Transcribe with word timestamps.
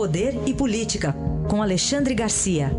Poder 0.00 0.32
e 0.48 0.54
Política, 0.54 1.14
com 1.46 1.62
Alexandre 1.62 2.14
Garcia. 2.14 2.70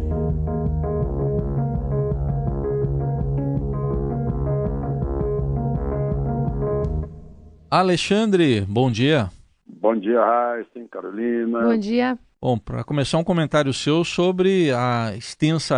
Alexandre, 7.69 8.61
bom 8.61 8.89
dia. 8.89 9.29
Bom 9.67 9.95
dia, 9.95 10.19
Raíssen, 10.19 10.87
Carolina. 10.87 11.61
Bom 11.61 11.77
dia. 11.77 12.17
Bom, 12.41 12.57
para 12.57 12.83
começar, 12.83 13.19
um 13.19 13.23
comentário 13.23 13.71
seu 13.71 14.03
sobre 14.03 14.71
a 14.71 15.13
extensa 15.15 15.77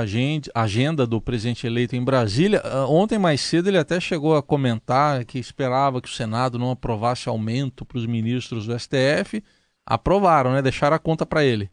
agenda 0.55 1.05
do 1.05 1.19
presidente 1.19 1.67
eleito 1.67 1.93
em 1.93 2.05
Brasília. 2.05 2.61
Ah, 2.63 2.87
ontem, 2.87 3.19
mais 3.19 3.41
cedo, 3.41 3.67
ele 3.67 3.77
até 3.77 3.99
chegou 3.99 4.37
a 4.37 4.41
comentar 4.41 5.25
que 5.25 5.37
esperava 5.37 6.01
que 6.01 6.07
o 6.07 6.13
Senado 6.13 6.57
não 6.57 6.71
aprovasse 6.71 7.27
aumento 7.27 7.83
para 7.83 7.97
os 7.97 8.05
ministros 8.05 8.65
do 8.65 8.79
STF. 8.79 9.43
Aprovaram, 9.85 10.53
né? 10.53 10.61
Deixaram 10.61 10.95
a 10.95 10.99
conta 10.99 11.25
para 11.25 11.43
ele. 11.43 11.69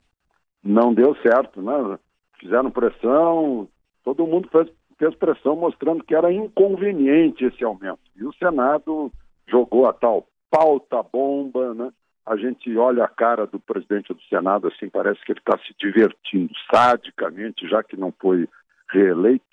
Não 0.63 0.93
deu 0.93 1.15
certo, 1.17 1.63
né? 1.63 1.99
Fizeram 2.39 2.71
pressão, 2.71 3.69
todo 4.05 4.27
mundo 4.27 4.49
fez, 4.51 4.69
fez 4.99 5.15
pressão 5.15 5.57
mostrando 5.57 6.05
que 6.05 6.15
era 6.15 6.33
inconveniente 6.33 7.45
esse 7.45 7.65
aumento. 7.65 8.01
E 8.17 8.25
o 8.25 8.33
Senado 8.35 9.13
jogou 9.49 9.87
a 9.87 9.93
tal 9.93 10.27
pauta 10.51 11.03
bomba, 11.03 11.75
né? 11.75 11.93
a 12.31 12.37
gente 12.37 12.77
olha 12.77 13.05
a 13.05 13.09
cara 13.09 13.45
do 13.45 13.59
presidente 13.59 14.15
do 14.15 14.23
Senado, 14.23 14.69
assim, 14.69 14.89
parece 14.89 15.21
que 15.25 15.33
ele 15.33 15.41
está 15.41 15.59
se 15.59 15.75
divertindo 15.79 16.53
sadicamente, 16.73 17.69
já 17.69 17.83
que 17.83 17.97
não 17.97 18.15
foi 18.21 18.49
reeleito, 18.93 19.45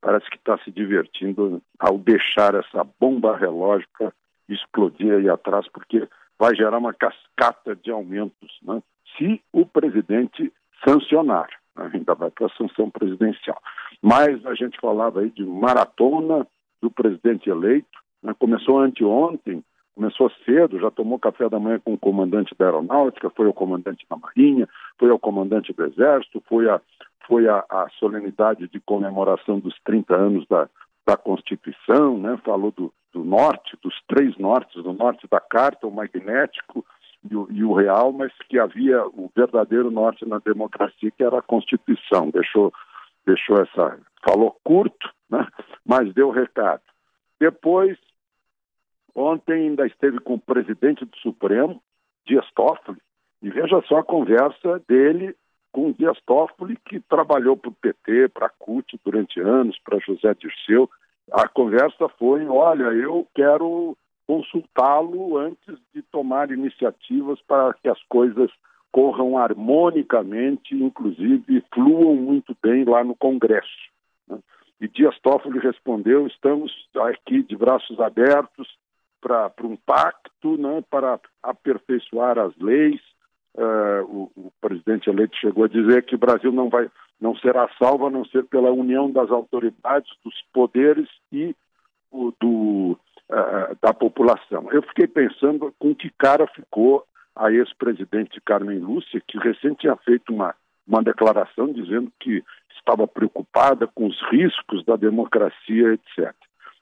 parece 0.00 0.28
que 0.30 0.36
está 0.36 0.56
se 0.64 0.70
divertindo 0.70 1.60
ao 1.78 1.98
deixar 1.98 2.54
essa 2.54 2.84
bomba 2.98 3.36
relógica 3.36 4.14
explodir 4.48 5.12
aí 5.12 5.28
atrás, 5.28 5.66
porque 5.72 6.08
vai 6.42 6.56
gerar 6.56 6.76
uma 6.76 6.92
cascata 6.92 7.76
de 7.76 7.92
aumentos, 7.92 8.50
né? 8.64 8.82
se 9.16 9.40
o 9.52 9.64
presidente 9.64 10.52
sancionar. 10.84 11.48
Né? 11.76 11.88
Ainda 11.94 12.16
vai 12.16 12.32
para 12.32 12.46
a 12.46 12.56
sanção 12.56 12.90
presidencial. 12.90 13.62
Mas 14.02 14.44
a 14.44 14.52
gente 14.52 14.76
falava 14.80 15.20
aí 15.20 15.30
de 15.30 15.44
maratona 15.44 16.44
do 16.80 16.90
presidente 16.90 17.48
eleito, 17.48 17.96
né? 18.20 18.34
começou 18.36 18.80
anteontem, 18.80 19.62
começou 19.94 20.32
cedo, 20.44 20.80
já 20.80 20.90
tomou 20.90 21.16
café 21.16 21.48
da 21.48 21.60
manhã 21.60 21.78
com 21.78 21.94
o 21.94 21.98
comandante 21.98 22.56
da 22.58 22.64
aeronáutica, 22.64 23.30
foi 23.30 23.46
o 23.46 23.54
comandante 23.54 24.04
da 24.10 24.16
marinha, 24.16 24.68
foi 24.98 25.12
o 25.12 25.20
comandante 25.20 25.72
do 25.72 25.84
exército, 25.84 26.42
foi 26.48 26.68
a, 26.68 26.80
foi 27.24 27.46
a, 27.46 27.64
a 27.70 27.86
solenidade 28.00 28.66
de 28.66 28.80
comemoração 28.80 29.60
dos 29.60 29.78
30 29.84 30.16
anos 30.16 30.44
da, 30.48 30.68
da 31.06 31.16
Constituição, 31.16 32.18
né? 32.18 32.36
falou 32.44 32.72
do, 32.72 32.92
do 33.12 33.24
norte, 33.24 33.76
dos 33.82 33.94
três 34.08 34.36
nortes, 34.38 34.82
do 34.82 34.92
norte 34.92 35.26
da 35.30 35.40
carta, 35.40 35.86
o 35.86 35.90
magnético 35.90 36.84
e 37.30 37.36
o, 37.36 37.46
e 37.50 37.62
o 37.62 37.72
real, 37.72 38.12
mas 38.12 38.32
que 38.48 38.58
havia 38.58 39.04
o 39.06 39.30
verdadeiro 39.34 39.90
norte 39.90 40.26
na 40.26 40.38
democracia, 40.38 41.10
que 41.10 41.22
era 41.22 41.38
a 41.38 41.42
Constituição. 41.42 42.30
Deixou, 42.30 42.72
deixou 43.26 43.56
essa. 43.60 43.98
falou 44.26 44.56
curto, 44.64 45.10
né? 45.30 45.46
mas 45.84 46.12
deu 46.14 46.30
recado. 46.30 46.82
Depois 47.38 47.98
Ontem 49.14 49.68
ainda 49.68 49.86
esteve 49.86 50.18
com 50.20 50.34
o 50.34 50.40
presidente 50.40 51.04
do 51.04 51.16
Supremo, 51.18 51.82
Dias 52.26 52.46
Toffoli, 52.54 52.98
e 53.42 53.50
veja 53.50 53.82
só 53.86 53.98
a 53.98 54.04
conversa 54.04 54.82
dele 54.88 55.34
com 55.70 55.90
o 55.90 55.92
Dias 55.92 56.18
Toffoli, 56.26 56.76
que 56.86 57.00
trabalhou 57.00 57.56
para 57.56 57.70
o 57.70 57.74
PT, 57.74 58.28
para 58.28 58.46
a 58.46 58.50
CUT 58.50 58.98
durante 59.04 59.40
anos, 59.40 59.78
para 59.84 59.98
José 59.98 60.34
Dirceu. 60.34 60.88
A 61.30 61.48
conversa 61.48 62.08
foi: 62.18 62.46
olha, 62.46 62.84
eu 62.84 63.26
quero 63.34 63.96
consultá-lo 64.26 65.36
antes 65.36 65.78
de 65.94 66.02
tomar 66.02 66.50
iniciativas 66.50 67.40
para 67.42 67.74
que 67.74 67.88
as 67.88 68.02
coisas 68.04 68.50
corram 68.90 69.38
harmonicamente, 69.38 70.74
inclusive 70.74 71.64
fluam 71.72 72.14
muito 72.14 72.56
bem 72.62 72.84
lá 72.84 73.02
no 73.02 73.16
Congresso. 73.16 73.90
Né? 74.28 74.38
E 74.80 74.88
Dias 74.88 75.18
Toffoli 75.20 75.58
respondeu: 75.58 76.26
estamos 76.26 76.72
aqui 76.96 77.42
de 77.42 77.56
braços 77.56 77.98
abertos 78.00 78.68
para 79.20 79.52
um 79.62 79.76
pacto, 79.76 80.56
né, 80.58 80.82
para 80.90 81.20
aperfeiçoar 81.42 82.38
as 82.38 82.56
leis. 82.58 83.00
Uh, 83.54 84.02
o, 84.04 84.32
o, 84.34 84.52
presidente 84.62 85.10
eleito 85.10 85.36
chegou 85.36 85.64
a 85.64 85.68
dizer 85.68 86.04
que 86.04 86.14
o 86.14 86.18
Brasil 86.18 86.50
não 86.50 86.70
vai, 86.70 86.90
não 87.20 87.36
será 87.36 87.68
salvo 87.78 88.06
a 88.06 88.10
não 88.10 88.24
ser 88.24 88.44
pela 88.44 88.70
união 88.70 89.10
das 89.10 89.30
autoridades, 89.30 90.10
dos 90.24 90.34
poderes 90.54 91.06
e 91.30 91.54
o, 92.10 92.32
do, 92.40 92.98
uh, 93.30 93.76
da 93.82 93.92
população. 93.92 94.70
Eu 94.72 94.82
fiquei 94.82 95.06
pensando 95.06 95.74
com 95.78 95.94
que 95.94 96.08
cara 96.16 96.46
ficou 96.46 97.04
a 97.36 97.52
ex-presidente 97.52 98.40
Carmen 98.40 98.78
Lúcia, 98.78 99.22
que 99.28 99.38
recém 99.38 99.74
tinha 99.74 99.96
feito 99.96 100.32
uma, 100.32 100.54
uma 100.86 101.02
declaração 101.02 101.70
dizendo 101.72 102.10
que 102.20 102.42
estava 102.78 103.06
preocupada 103.06 103.86
com 103.86 104.06
os 104.06 104.18
riscos 104.30 104.82
da 104.86 104.96
democracia, 104.96 105.92
etc. 105.92 106.34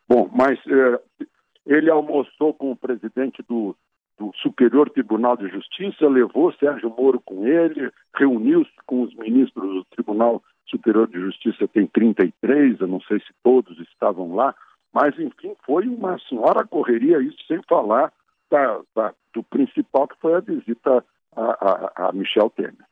Bom, 0.08 0.30
mas 0.32 0.56
uh, 0.66 1.26
ele 1.66 1.90
almoçou 1.90 2.54
com 2.54 2.70
o 2.70 2.76
presidente 2.76 3.42
do, 3.48 3.76
do 4.20 4.30
Superior 4.42 4.90
Tribunal 4.90 5.34
de 5.34 5.48
Justiça, 5.48 6.06
levou 6.06 6.52
Sérgio 6.52 6.90
Moro 6.90 7.18
com 7.24 7.46
ele, 7.46 7.90
reuniu-se 8.14 8.70
com 8.86 9.02
os 9.02 9.14
ministros 9.14 9.76
do 9.76 9.84
Tribunal 9.86 10.42
Superior 10.66 11.08
de 11.08 11.18
Justiça, 11.18 11.66
tem 11.66 11.86
33, 11.86 12.78
eu 12.80 12.86
não 12.86 13.00
sei 13.00 13.18
se 13.20 13.32
todos 13.42 13.78
estavam 13.80 14.34
lá, 14.34 14.54
mas 14.92 15.18
enfim, 15.18 15.54
foi 15.64 15.88
uma 15.88 16.18
senhora 16.28 16.66
correria, 16.66 17.22
isso 17.22 17.38
sem 17.48 17.62
falar 17.66 18.12
da, 18.50 18.80
da, 18.94 19.14
do 19.32 19.42
principal 19.44 20.06
que 20.06 20.20
foi 20.20 20.34
a 20.34 20.40
visita 20.40 21.02
a, 21.34 21.42
a, 21.42 22.08
a 22.08 22.12
Michel 22.12 22.50
Temer. 22.50 22.84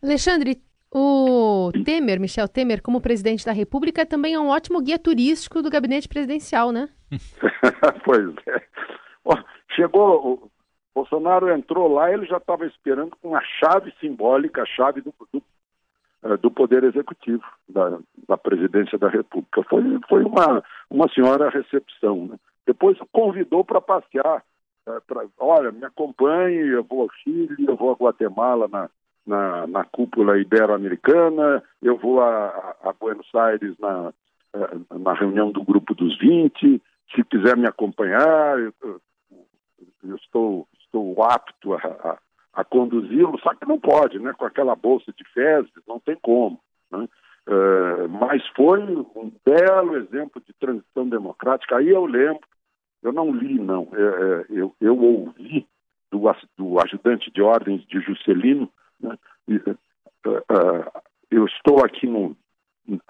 Alexandre, 0.00 0.62
o 0.92 1.70
Temer, 1.84 2.20
Michel 2.20 2.48
Temer, 2.48 2.80
como 2.80 3.00
presidente 3.00 3.44
da 3.44 3.52
República, 3.52 4.06
também 4.06 4.34
é 4.34 4.40
um 4.40 4.48
ótimo 4.48 4.80
guia 4.80 4.98
turístico 4.98 5.62
do 5.62 5.70
gabinete 5.70 6.08
presidencial, 6.08 6.70
né? 6.70 6.88
pois 8.04 8.34
é. 8.46 8.69
Chegou, 9.74 10.50
Bolsonaro 10.94 11.50
entrou 11.50 11.92
lá, 11.92 12.12
ele 12.12 12.26
já 12.26 12.36
estava 12.36 12.66
esperando 12.66 13.16
com 13.22 13.34
a 13.34 13.42
chave 13.42 13.92
simbólica, 14.00 14.62
a 14.62 14.66
chave 14.66 15.00
do, 15.00 15.14
do, 15.32 15.42
eh, 16.24 16.36
do 16.36 16.50
Poder 16.50 16.84
Executivo, 16.84 17.44
da, 17.68 17.98
da, 18.28 18.36
Presidência 18.36 18.98
da 18.98 19.08
República. 19.08 19.62
Foi, 19.64 19.82
foi 20.08 20.24
uma, 20.24 20.62
uma 20.90 21.08
senhora 21.08 21.48
recepção. 21.48 22.26
Né? 22.26 22.36
Depois 22.66 22.98
convidou 23.12 23.64
para 23.64 23.80
passear. 23.80 24.42
Eh, 24.86 25.00
pra, 25.06 25.24
olha, 25.38 25.70
me 25.70 25.84
acompanhe, 25.84 26.58
eu 26.58 26.84
vou 26.84 27.02
ao 27.02 27.10
Chile, 27.22 27.66
eu 27.66 27.76
vou 27.76 27.92
a 27.92 27.94
Guatemala 27.94 28.68
na, 28.68 28.90
na, 29.26 29.66
na 29.66 29.84
cúpula 29.84 30.38
ibero-americana, 30.38 31.62
eu 31.80 31.96
vou 31.96 32.20
a, 32.20 32.76
a, 32.82 32.92
Buenos 32.92 33.32
Aires 33.34 33.78
na, 33.78 34.12
eh, 34.54 34.98
na 34.98 35.14
reunião 35.14 35.52
do 35.52 35.62
Grupo 35.62 35.94
dos 35.94 36.18
20, 36.18 36.82
se 37.14 37.24
quiser 37.24 37.56
me 37.56 37.66
acompanhar, 37.66 38.58
eu, 38.58 39.00
eu 40.02 40.16
estou, 40.16 40.68
estou 40.80 41.22
apto 41.22 41.74
a, 41.74 41.78
a, 41.78 42.18
a 42.54 42.64
conduzi-lo, 42.64 43.38
só 43.40 43.54
que 43.54 43.66
não 43.66 43.78
pode, 43.78 44.18
né? 44.18 44.32
Com 44.32 44.44
aquela 44.44 44.74
bolsa 44.74 45.12
de 45.12 45.24
fezes, 45.32 45.70
não 45.86 45.98
tem 46.00 46.16
como. 46.16 46.60
Né? 46.90 47.08
Uh, 47.48 48.08
mas 48.08 48.46
foi 48.56 48.80
um 48.80 49.32
belo 49.44 49.96
exemplo 49.96 50.42
de 50.46 50.52
transição 50.54 51.08
democrática. 51.08 51.76
Aí 51.76 51.88
eu 51.88 52.04
lembro, 52.04 52.42
eu 53.02 53.12
não 53.12 53.32
li, 53.32 53.58
não, 53.58 53.88
é, 53.92 54.00
é, 54.00 54.46
eu, 54.50 54.74
eu 54.80 54.98
ouvi 54.98 55.66
do, 56.10 56.20
do 56.56 56.80
ajudante 56.80 57.30
de 57.30 57.40
ordens 57.40 57.84
de 57.86 58.00
Juscelino 58.00 58.70
né? 59.00 59.16
E, 59.48 59.60
eu 61.30 61.46
estou 61.46 61.84
aqui 61.84 62.06
no, 62.06 62.36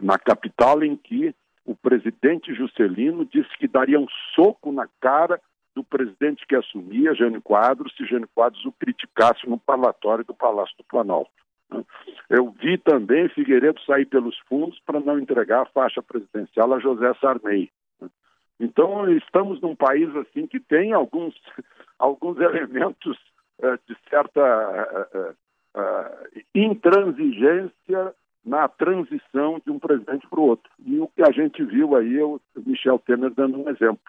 na 0.00 0.18
capital 0.18 0.82
em 0.82 0.96
que 0.96 1.34
o 1.64 1.74
presidente 1.74 2.54
Juscelino 2.54 3.24
disse 3.24 3.50
que 3.58 3.66
daria 3.66 3.98
um 3.98 4.06
soco 4.34 4.70
na 4.70 4.88
cara 5.00 5.40
do 5.80 5.84
presidente 5.84 6.46
que 6.46 6.54
assumia, 6.54 7.14
Jânio 7.14 7.40
Quadros, 7.40 7.94
se 7.96 8.04
Jânio 8.04 8.28
Quadros 8.34 8.64
o 8.66 8.72
criticasse 8.72 9.48
no 9.48 9.58
parlatório 9.58 10.24
do 10.24 10.34
Palácio 10.34 10.76
do 10.76 10.84
Planalto. 10.84 11.30
Né? 11.70 11.82
Eu 12.28 12.50
vi 12.50 12.76
também 12.76 13.30
Figueiredo 13.30 13.80
sair 13.84 14.04
pelos 14.04 14.38
fundos 14.40 14.78
para 14.84 15.00
não 15.00 15.18
entregar 15.18 15.62
a 15.62 15.66
faixa 15.66 16.02
presidencial 16.02 16.72
a 16.74 16.78
José 16.78 17.14
Sarney. 17.14 17.70
Né? 18.00 18.08
Então, 18.60 19.10
estamos 19.16 19.60
num 19.62 19.74
país 19.74 20.14
assim 20.16 20.46
que 20.46 20.60
tem 20.60 20.92
alguns, 20.92 21.34
alguns 21.98 22.38
elementos 22.38 23.16
uh, 23.60 23.78
de 23.88 23.96
certa 24.10 24.40
uh, 25.14 25.80
uh, 25.80 26.40
intransigência 26.54 28.14
na 28.44 28.68
transição 28.68 29.60
de 29.64 29.72
um 29.72 29.78
presidente 29.78 30.26
para 30.28 30.40
o 30.40 30.44
outro. 30.44 30.70
E 30.84 30.98
o 30.98 31.08
que 31.08 31.22
a 31.22 31.30
gente 31.30 31.64
viu 31.64 31.96
aí 31.96 32.22
o 32.22 32.38
Michel 32.66 32.98
Temer 32.98 33.30
dando 33.30 33.58
um 33.58 33.68
exemplo. 33.68 34.00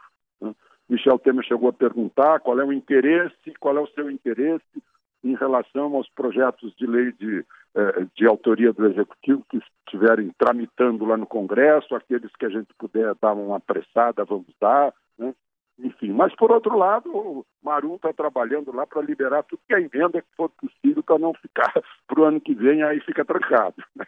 Michel 0.92 1.18
Temer 1.20 1.46
chegou 1.46 1.70
a 1.70 1.74
perguntar 1.74 2.42
qual 2.42 2.60
é 2.60 2.66
o 2.66 2.74
interesse, 2.74 3.54
qual 3.60 3.78
é 3.78 3.80
o 3.80 3.88
seu 3.88 4.12
interesse 4.12 4.84
em 5.24 5.36
relação 5.36 5.96
aos 5.96 6.10
projetos 6.10 6.76
de 6.76 6.86
lei 6.86 7.14
de, 7.14 7.46
eh, 7.76 8.06
de 8.14 8.28
autoria 8.28 8.74
do 8.74 8.86
Executivo 8.86 9.46
que 9.50 9.60
estiverem 9.86 10.32
tramitando 10.38 11.06
lá 11.06 11.16
no 11.16 11.26
Congresso, 11.26 11.96
aqueles 11.96 12.36
que 12.36 12.46
a 12.46 12.50
gente 12.50 12.74
puder 12.78 13.16
dar 13.22 13.34
uma 13.34 13.58
apressada, 13.58 14.26
vamos 14.26 14.54
dar. 14.60 14.94
Né? 15.18 15.34
enfim. 15.80 16.12
Mas, 16.12 16.36
por 16.36 16.52
outro 16.52 16.78
lado, 16.78 17.10
o 17.10 17.46
Marum 17.64 17.96
está 17.96 18.14
trabalhando 18.14 18.76
lá 18.76 18.86
para 18.86 19.02
liberar 19.02 19.44
tudo 19.44 19.62
que 19.68 19.74
é 19.74 19.80
emenda 19.80 20.22
que 20.22 20.36
for 20.36 20.50
possível 20.50 21.04
para 21.04 21.20
não 21.20 21.34
ficar 21.34 21.72
para 22.08 22.20
o 22.20 22.24
ano 22.24 22.42
que 22.42 22.54
vem, 22.54 22.84
aí 22.84 23.00
fica 23.02 23.26
trancado. 23.26 23.76
Né? 23.96 24.06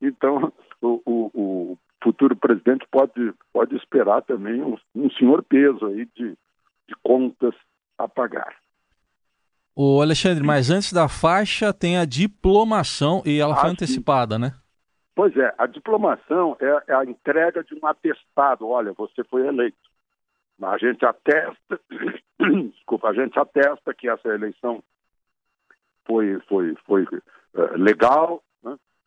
Então, 0.00 0.52
o, 0.80 1.02
o, 1.04 1.30
o, 1.34 1.78
futuro 2.02 2.34
presidente 2.36 2.86
pode, 2.90 3.32
pode 3.52 3.76
esperar 3.76 4.22
também 4.22 4.62
um, 4.62 4.76
um 4.94 5.10
senhor 5.10 5.42
peso 5.42 5.86
aí 5.86 6.06
de, 6.16 6.30
de 6.88 6.94
contas 7.02 7.54
a 7.98 8.08
pagar. 8.08 8.54
O 9.74 10.00
Alexandre, 10.02 10.44
mas 10.44 10.70
antes 10.70 10.92
da 10.92 11.08
faixa 11.08 11.72
tem 11.72 11.96
a 11.96 12.04
diplomação 12.04 13.22
e 13.24 13.38
ela 13.38 13.56
foi 13.56 13.70
antecipada, 13.70 14.38
né? 14.38 14.52
Pois 15.14 15.36
é, 15.36 15.54
a 15.58 15.66
diplomação 15.66 16.56
é, 16.60 16.92
é, 16.92 16.94
a 16.94 17.04
entrega 17.04 17.62
de 17.62 17.74
um 17.74 17.86
atestado. 17.86 18.66
Olha, 18.66 18.92
você 18.92 19.22
foi 19.24 19.46
eleito. 19.46 19.76
A 20.62 20.76
gente 20.78 21.04
atesta, 21.04 21.80
desculpa, 22.72 23.08
a 23.08 23.14
gente 23.14 23.38
atesta 23.38 23.94
que 23.94 24.08
essa 24.08 24.28
eleição 24.28 24.82
foi, 26.06 26.38
foi, 26.48 26.74
foi 26.86 27.04
uh, 27.04 27.76
legal. 27.76 28.42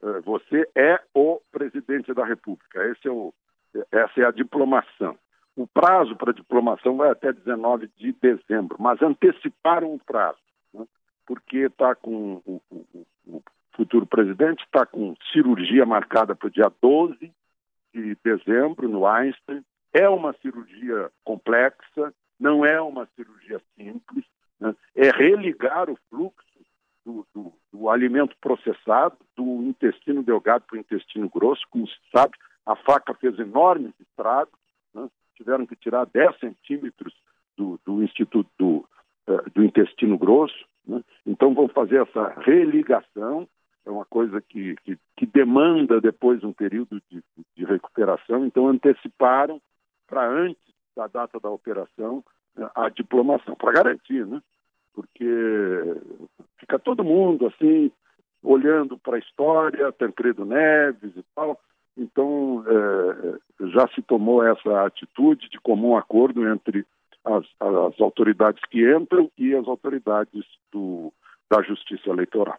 Uh, 0.03 0.21
você 0.23 0.69
é 0.75 0.99
o 1.13 1.39
presidente 1.49 2.13
da 2.13 2.25
República. 2.25 2.83
É 2.83 3.09
o, 3.09 3.33
essa 3.89 4.19
é 4.19 4.25
a 4.25 4.31
diplomação. 4.31 5.17
O 5.55 5.65
prazo 5.65 6.13
para 6.17 6.33
diplomação 6.33 6.97
vai 6.97 7.09
até 7.09 7.31
19 7.31 7.89
de 7.95 8.11
dezembro, 8.11 8.75
mas 8.79 9.01
anteciparam 9.01 9.93
o 9.93 9.99
prazo, 9.99 10.39
né? 10.73 10.85
porque 11.25 11.59
está 11.59 11.95
com 11.95 12.41
o, 12.45 12.61
o, 12.69 13.05
o, 13.27 13.43
futuro 13.75 14.05
presidente 14.05 14.63
está 14.65 14.85
com 14.85 15.15
cirurgia 15.31 15.85
marcada 15.85 16.35
para 16.35 16.47
o 16.47 16.51
dia 16.51 16.71
12 16.81 17.31
de 17.93 18.17
dezembro 18.23 18.89
no 18.89 19.07
Einstein. 19.07 19.63
É 19.93 20.09
uma 20.09 20.33
cirurgia 20.41 21.11
complexa, 21.23 22.13
não 22.39 22.65
é 22.65 22.81
uma 22.81 23.07
cirurgia 23.15 23.61
simples, 23.75 24.25
né? 24.59 24.75
é 24.95 25.11
religar 25.11 25.89
o 25.89 25.97
fluxo 26.09 26.43
do, 27.05 27.25
do, 27.33 27.52
do, 27.73 27.89
alimento 27.89 28.35
processado 28.39 29.17
do 29.35 29.63
intestino 29.63 30.21
delgado 30.23 30.63
para 30.67 30.77
o 30.77 30.79
intestino 30.79 31.27
grosso. 31.27 31.63
Como 31.69 31.87
se 31.87 31.95
sabe, 32.15 32.33
a 32.65 32.75
faca 32.75 33.13
fez 33.15 33.37
enormes 33.39 33.93
estragos 33.99 34.53
tiveram 35.35 35.65
que 35.65 35.75
tirar 35.75 36.05
10 36.05 36.39
centímetros 36.39 37.13
do, 37.57 37.79
do 37.85 38.03
Instituto 38.03 38.49
do, 38.57 38.87
uh, 39.27 39.49
do 39.53 39.63
Intestino 39.63 40.17
Grosso. 40.17 40.65
Né? 40.87 41.03
Então, 41.25 41.53
vão 41.53 41.67
fazer 41.67 42.01
essa 42.01 42.39
religação, 42.41 43.47
é 43.85 43.91
uma 43.91 44.05
coisa 44.05 44.41
que, 44.41 44.75
que, 44.83 44.97
que 45.17 45.25
demanda 45.25 45.99
depois 45.99 46.43
um 46.43 46.53
período 46.53 47.01
de, 47.09 47.21
de 47.55 47.65
recuperação. 47.65 48.45
Então, 48.45 48.67
anteciparam 48.67 49.61
para 50.07 50.27
antes 50.27 50.63
da 50.95 51.07
data 51.07 51.39
da 51.39 51.49
operação 51.49 52.23
uh, 52.57 52.69
a 52.75 52.89
diplomação, 52.89 53.55
para 53.55 53.73
garantir, 53.73 54.25
né? 54.25 54.41
Porque 54.93 55.25
fica 56.73 56.79
todo 56.79 57.03
mundo 57.03 57.47
assim, 57.47 57.91
olhando 58.41 58.97
para 58.97 59.17
a 59.17 59.19
história, 59.19 59.91
Tancredo 59.91 60.45
Neves 60.45 61.15
e 61.15 61.23
tal, 61.35 61.59
então, 61.95 62.63
é, 62.67 63.67
já 63.67 63.87
se 63.89 64.01
tomou 64.01 64.43
essa 64.43 64.85
atitude 64.85 65.47
de 65.49 65.59
comum 65.59 65.95
acordo 65.95 66.47
entre 66.49 66.85
as, 67.23 67.45
as 67.59 68.01
autoridades 68.01 68.61
que 68.69 68.83
entram 68.95 69.29
e 69.37 69.53
as 69.53 69.67
autoridades 69.67 70.43
do, 70.71 71.13
da 71.49 71.61
Justiça 71.61 72.09
Eleitoral. 72.09 72.57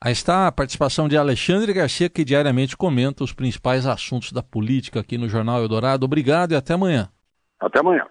Aí 0.00 0.12
está 0.12 0.46
a 0.46 0.52
participação 0.52 1.08
de 1.08 1.16
Alexandre 1.16 1.72
Garcia, 1.72 2.08
que 2.08 2.24
diariamente 2.24 2.76
comenta 2.76 3.24
os 3.24 3.32
principais 3.32 3.86
assuntos 3.86 4.32
da 4.32 4.42
política 4.42 5.00
aqui 5.00 5.18
no 5.18 5.28
Jornal 5.28 5.60
Eldorado. 5.60 6.04
Obrigado 6.04 6.52
e 6.52 6.56
até 6.56 6.74
amanhã. 6.74 7.08
Até 7.60 7.80
amanhã. 7.80 8.06